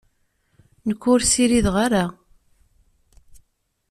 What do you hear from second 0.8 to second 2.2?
Nekk ur ssirideɣ ara.